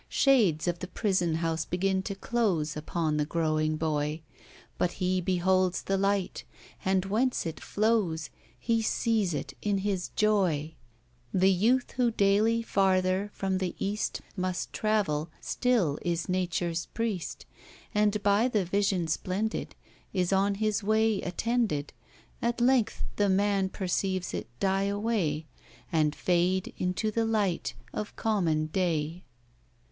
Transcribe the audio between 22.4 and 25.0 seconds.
At length the man perceives it die